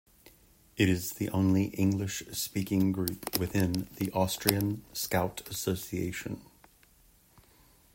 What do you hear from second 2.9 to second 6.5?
group within the Austrian Scout association.